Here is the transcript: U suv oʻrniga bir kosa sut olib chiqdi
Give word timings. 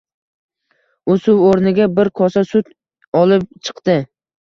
U 1.11 1.17
suv 1.27 1.45
oʻrniga 1.51 1.89
bir 2.01 2.11
kosa 2.23 2.47
sut 2.55 2.75
olib 3.25 3.49
chiqdi 3.71 4.03